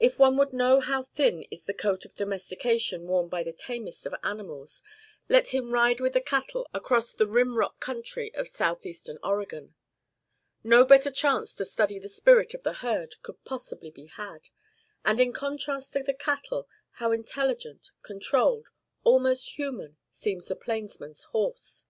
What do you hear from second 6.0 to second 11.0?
with the cattle across the rim rock country of southeastern Oregon. No